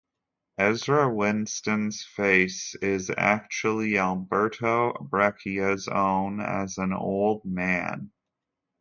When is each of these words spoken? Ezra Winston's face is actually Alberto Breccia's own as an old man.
Ezra 0.57 1.07
Winston's 1.13 2.01
face 2.03 2.73
is 2.81 3.11
actually 3.15 3.99
Alberto 3.99 4.93
Breccia's 4.93 5.87
own 5.87 6.39
as 6.39 6.79
an 6.79 6.91
old 6.91 7.45
man. 7.45 8.11